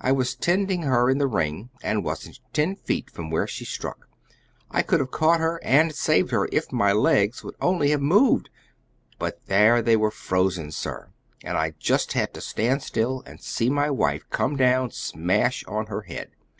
[0.00, 4.08] I was 'tending her in the ring, and wasn't ten feet from where she struck.
[4.70, 8.48] I could have caught her and saved her if my legs would only have moved.
[9.18, 11.08] But there they were frozen, sir,
[11.42, 15.86] and I just had to stand still and see my wife come down smash on
[15.86, 16.30] her head.